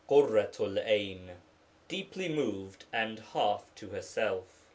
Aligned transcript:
QURRATU'L 0.09 0.79
'AIN 0.79 1.31
(_Deeply 1.87 2.27
moved 2.33 2.85
and 2.91 3.19
half 3.19 3.65
to 3.75 3.89
herself. 3.89 4.63